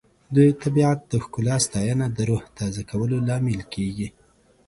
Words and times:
د 0.35 0.37
طبیعت 0.61 0.99
د 1.11 1.13
ښکلا 1.23 1.55
ستاینه 1.65 2.05
د 2.17 2.19
روح 2.29 2.43
تازه 2.59 2.81
کولو 2.89 3.17
لامل 3.27 3.61
کیږي. 3.73 4.07